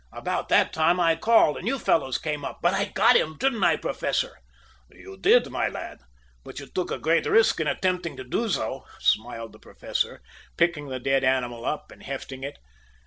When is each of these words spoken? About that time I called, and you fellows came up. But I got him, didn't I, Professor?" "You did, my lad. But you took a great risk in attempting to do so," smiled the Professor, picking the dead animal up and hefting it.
About 0.11 0.49
that 0.49 0.73
time 0.73 0.99
I 0.99 1.15
called, 1.15 1.57
and 1.59 1.67
you 1.67 1.77
fellows 1.77 2.17
came 2.17 2.43
up. 2.43 2.57
But 2.63 2.73
I 2.73 2.85
got 2.85 3.15
him, 3.15 3.37
didn't 3.37 3.63
I, 3.63 3.75
Professor?" 3.75 4.39
"You 4.89 5.15
did, 5.15 5.51
my 5.51 5.67
lad. 5.67 5.99
But 6.43 6.59
you 6.59 6.65
took 6.65 6.89
a 6.89 6.97
great 6.97 7.27
risk 7.27 7.59
in 7.59 7.67
attempting 7.67 8.17
to 8.17 8.23
do 8.23 8.49
so," 8.49 8.83
smiled 8.99 9.51
the 9.53 9.59
Professor, 9.59 10.23
picking 10.57 10.87
the 10.89 10.99
dead 10.99 11.23
animal 11.23 11.65
up 11.65 11.91
and 11.91 12.01
hefting 12.01 12.43
it. 12.43 12.57